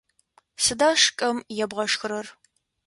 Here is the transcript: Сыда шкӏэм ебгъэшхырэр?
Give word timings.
Сыда 0.63 0.89
шкӏэм 1.03 1.37
ебгъэшхырэр? 1.63 2.27